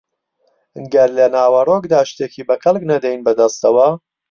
گەر 0.93 1.09
لە 1.17 1.25
ناوەڕۆکدا 1.35 1.99
شتێکی 2.09 2.43
بە 2.47 2.55
کەڵک 2.63 2.83
نەدەین 2.91 3.19
بەدەستەوە 3.25 3.87